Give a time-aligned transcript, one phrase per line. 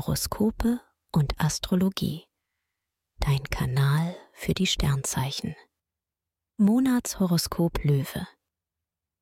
[0.00, 0.80] Horoskope
[1.12, 2.24] und Astrologie.
[3.18, 5.54] Dein Kanal für die Sternzeichen.
[6.56, 8.26] Monatshoroskop Löwe.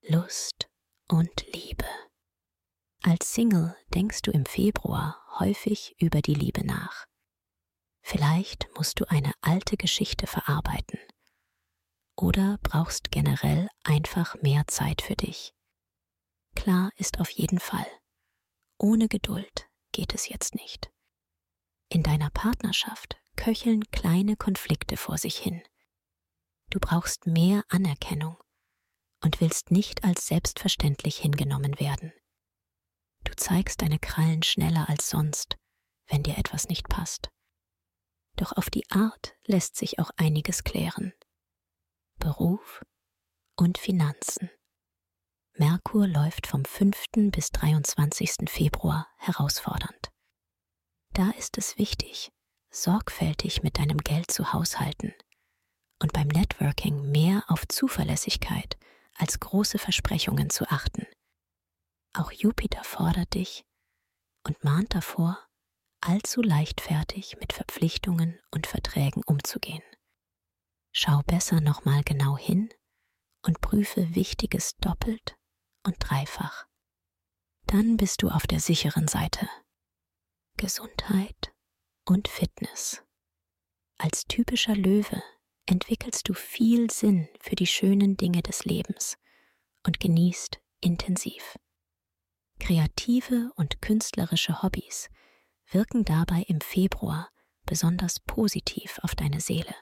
[0.03, 0.71] Lust
[1.09, 1.89] und Liebe.
[3.03, 7.07] Als Single denkst du im Februar häufig über die Liebe nach.
[8.01, 11.01] Vielleicht musst du eine alte Geschichte verarbeiten
[12.15, 15.53] oder brauchst generell einfach mehr Zeit für dich.
[16.55, 17.87] Klar ist auf jeden Fall,
[18.79, 19.68] ohne Geduld
[19.99, 20.93] geht es jetzt nicht.
[21.89, 25.61] In deiner Partnerschaft köcheln kleine Konflikte vor sich hin.
[26.71, 28.37] Du brauchst mehr Anerkennung
[29.25, 32.13] und willst nicht als selbstverständlich hingenommen werden.
[33.25, 35.57] Du zeigst deine Krallen schneller als sonst,
[36.07, 37.29] wenn dir etwas nicht passt.
[38.37, 41.13] Doch auf die Art lässt sich auch einiges klären.
[42.21, 42.85] Beruf
[43.57, 44.49] und Finanzen.
[45.61, 47.33] Merkur läuft vom 5.
[47.33, 48.49] bis 23.
[48.49, 50.13] Februar herausfordernd.
[51.15, 52.31] Da ist es wichtig,
[52.71, 55.13] sorgfältig mit deinem Geld zu haushalten
[56.01, 58.79] und beim Networking mehr auf Zuverlässigkeit
[59.17, 61.09] als große Versprechungen zu achten.
[62.15, 63.65] Auch Jupiter fordert dich
[64.47, 65.45] und mahnt davor,
[66.01, 69.83] allzu leichtfertig mit Verpflichtungen und Verträgen umzugehen.
[70.93, 72.69] Schau besser nochmal genau hin
[73.45, 75.38] und prüfe Wichtiges doppelt
[75.85, 76.67] und dreifach.
[77.67, 79.49] Dann bist du auf der sicheren Seite.
[80.57, 81.53] Gesundheit
[82.05, 83.03] und Fitness.
[83.99, 85.23] Als typischer Löwe
[85.67, 89.19] entwickelst du viel Sinn für die schönen Dinge des Lebens
[89.87, 91.59] und genießt intensiv.
[92.59, 95.09] Kreative und künstlerische Hobbys
[95.71, 97.31] wirken dabei im Februar
[97.67, 99.75] besonders positiv auf deine Seele.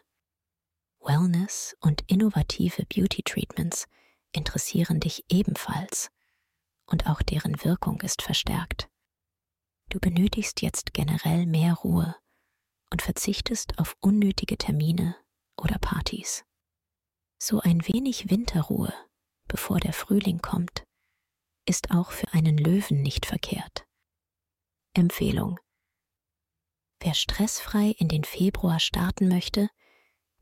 [1.00, 3.86] Wellness und innovative Beauty Treatments
[4.36, 6.10] interessieren dich ebenfalls
[6.86, 8.88] und auch deren Wirkung ist verstärkt.
[9.88, 12.16] Du benötigst jetzt generell mehr Ruhe
[12.90, 15.16] und verzichtest auf unnötige Termine
[15.56, 16.44] oder Partys.
[17.38, 18.92] So ein wenig Winterruhe,
[19.48, 20.84] bevor der Frühling kommt,
[21.66, 23.86] ist auch für einen Löwen nicht verkehrt.
[24.94, 25.58] Empfehlung.
[27.00, 29.68] Wer stressfrei in den Februar starten möchte,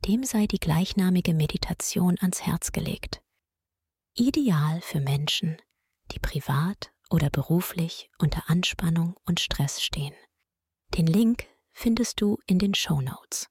[0.05, 3.21] dem sei die gleichnamige Meditation ans Herz gelegt.
[4.17, 5.57] Ideal für Menschen,
[6.13, 10.13] die privat oder beruflich unter Anspannung und Stress stehen.
[10.97, 11.43] Den Link
[11.73, 13.49] findest du in den Show Notes.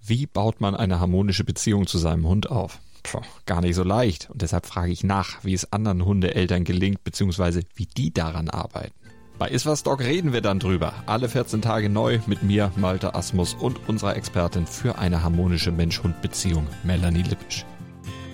[0.00, 2.80] Wie baut man eine harmonische Beziehung zu seinem Hund auf?
[3.02, 4.30] Puh, gar nicht so leicht.
[4.30, 8.94] Und deshalb frage ich nach, wie es anderen Hundeeltern gelingt, beziehungsweise wie die daran arbeiten.
[9.38, 10.94] Bei Iswas Dog reden wir dann drüber.
[11.04, 16.66] Alle 14 Tage neu mit mir, Malte Asmus und unserer Expertin für eine harmonische Mensch-Hund-Beziehung,
[16.84, 17.66] Melanie Lippisch.